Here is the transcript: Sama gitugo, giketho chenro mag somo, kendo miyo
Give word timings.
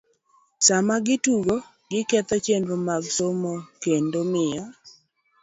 Sama 0.67 0.95
gitugo, 1.07 1.55
giketho 1.91 2.35
chenro 2.45 2.75
mag 2.87 3.03
somo, 3.17 3.53
kendo 3.83 4.19
miyo 4.31 4.63